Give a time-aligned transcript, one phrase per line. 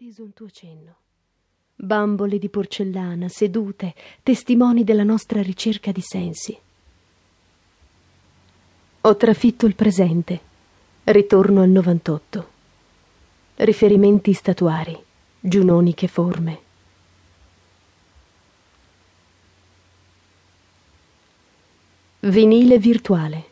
[0.00, 0.96] atteso un tuo cenno.
[1.74, 6.58] Bambole di porcellana, sedute, testimoni della nostra ricerca di sensi.
[9.02, 10.40] Ho trafitto il presente,
[11.04, 12.50] ritorno al 98.
[13.56, 14.98] Riferimenti statuari,
[15.38, 16.60] giunoniche forme.
[22.20, 23.44] Vinile virtuale.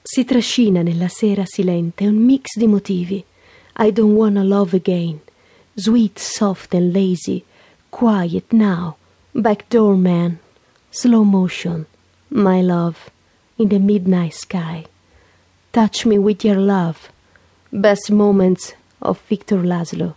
[0.00, 3.24] Si trascina nella sera silente un mix di motivi
[3.76, 5.20] I don't wanna love again.
[5.76, 7.44] Sweet, soft and lazy.
[7.90, 8.96] Quiet now.
[9.34, 10.38] Backdoor man.
[10.90, 11.86] Slow motion.
[12.30, 13.10] My love.
[13.58, 14.86] In the midnight sky.
[15.72, 17.10] Touch me with your love.
[17.72, 18.72] Best moments
[19.02, 20.14] of Victor Laszlo.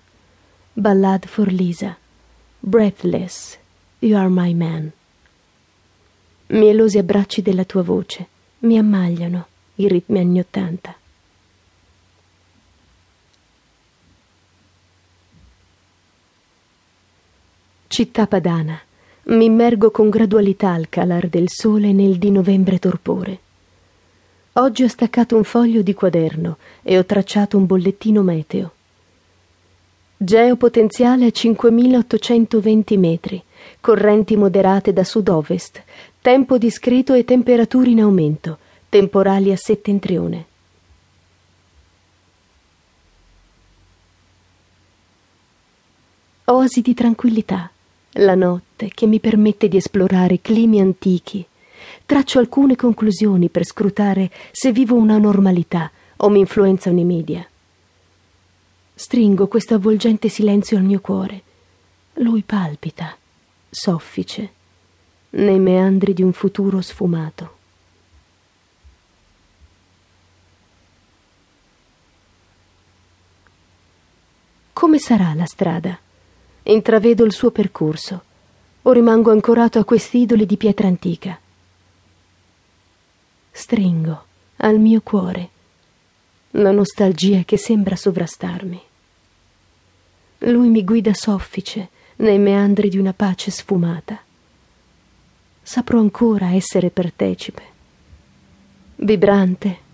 [0.77, 1.97] Ballad for Lisa.
[2.63, 3.57] Breathless.
[3.99, 4.93] You are my man.
[6.49, 8.27] Mielosi abbracci della tua voce
[8.59, 10.98] mi ammagliano i ritmi anni ottanta.
[17.99, 18.79] Città padana,
[19.23, 23.39] mi immergo con gradualità al calar del sole nel di novembre torpore.
[24.53, 28.71] Oggi ho staccato un foglio di quaderno e ho tracciato un bollettino meteo.
[30.15, 33.43] Geopotenziale a 5820 metri,
[33.81, 35.83] correnti moderate da sud-ovest,
[36.21, 40.45] tempo discreto e temperature in aumento, temporali a settentrione.
[46.45, 47.71] Oasi di tranquillità
[48.13, 51.45] la notte che mi permette di esplorare climi antichi.
[52.05, 57.47] Traccio alcune conclusioni per scrutare se vivo una normalità o mi influenzano i media.
[58.95, 61.41] Stringo questo avvolgente silenzio al mio cuore.
[62.15, 63.15] Lui palpita,
[63.69, 64.51] soffice,
[65.31, 67.57] nei meandri di un futuro sfumato.
[74.73, 75.99] Come sarà la strada?
[76.63, 78.23] Intravedo il suo percorso
[78.81, 81.39] o rimango ancorato a questi idoli di pietra antica.
[83.51, 84.25] Stringo
[84.57, 85.49] al mio cuore
[86.51, 88.81] la nostalgia che sembra sovrastarmi.
[90.39, 94.19] Lui mi guida soffice nei meandri di una pace sfumata.
[95.61, 97.63] Saprò ancora essere partecipe,
[98.95, 99.87] vibrante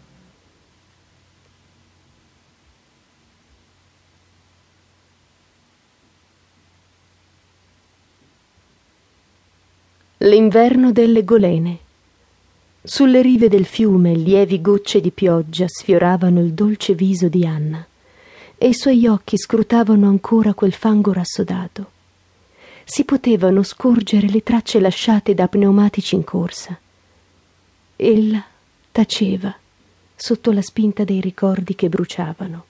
[10.25, 11.77] L'inverno delle golene.
[12.81, 17.85] Sulle rive del fiume lievi gocce di pioggia sfioravano il dolce viso di Anna
[18.57, 21.91] e i suoi occhi scrutavano ancora quel fango rassodato.
[22.85, 26.75] Si potevano scorgere le tracce lasciate da pneumatici in corsa.
[27.95, 28.43] Ella
[28.91, 29.55] taceva
[30.15, 32.65] sotto la spinta dei ricordi che bruciavano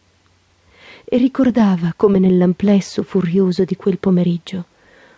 [1.06, 4.66] e ricordava come nell'amplesso furioso di quel pomeriggio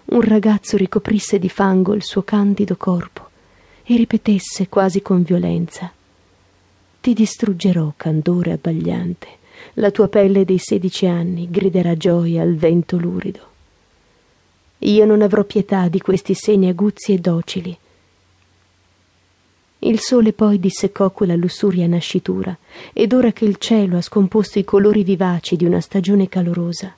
[0.09, 3.29] un ragazzo ricoprisse di fango il suo candido corpo
[3.83, 5.91] e ripetesse quasi con violenza
[7.01, 9.27] Ti distruggerò, candore abbagliante,
[9.75, 13.55] la tua pelle dei sedici anni griderà gioia al vento lurido.
[14.79, 17.77] Io non avrò pietà di questi seni aguzzi e docili.
[19.79, 22.55] Il sole poi disseccò quella lussuria nascitura,
[22.93, 26.93] ed ora che il cielo ha scomposto i colori vivaci di una stagione calorosa,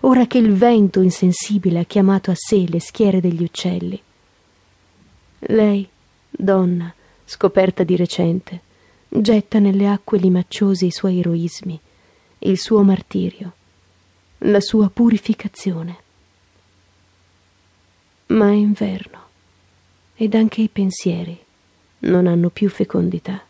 [0.00, 4.00] ora che il vento insensibile ha chiamato a sé le schiere degli uccelli.
[5.40, 5.88] Lei,
[6.30, 6.92] donna,
[7.24, 8.60] scoperta di recente,
[9.08, 11.78] getta nelle acque limacciose i suoi eroismi,
[12.40, 13.52] il suo martirio,
[14.38, 15.96] la sua purificazione.
[18.26, 19.26] Ma è inverno
[20.14, 21.46] ed anche i pensieri
[22.00, 23.42] non hanno più fecondità.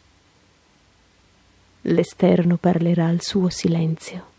[1.82, 4.37] L'esterno parlerà al suo silenzio.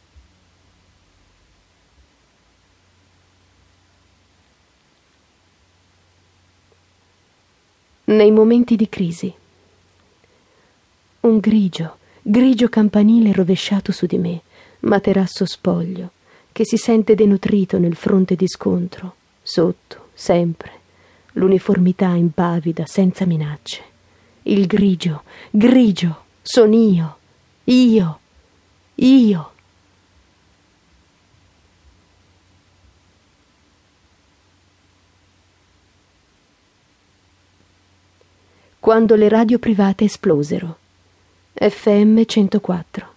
[8.10, 9.32] Nei momenti di crisi.
[11.22, 14.42] Un grigio, grigio campanile rovesciato su di me,
[14.82, 16.12] materasso spoglio,
[16.52, 20.72] che si sente denutrito nel fronte di scontro, sotto, sempre,
[21.34, 23.84] l'uniformità impavida, senza minacce.
[24.44, 27.18] Il grigio, grigio, son io,
[27.66, 28.20] io,
[28.96, 29.52] io.
[38.80, 40.78] Quando le radio private esplosero.
[41.54, 43.08] FM 104.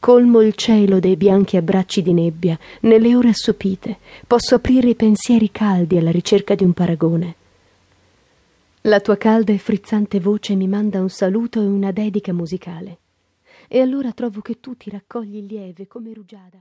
[0.00, 5.52] Colmo il cielo dei bianchi abbracci di nebbia, nelle ore assopite, posso aprire i pensieri
[5.52, 7.34] caldi alla ricerca di un paragone.
[8.82, 12.98] La tua calda e frizzante voce mi manda un saluto e una dedica musicale.
[13.68, 16.56] E allora trovo che tu ti raccogli lieve come rugiada.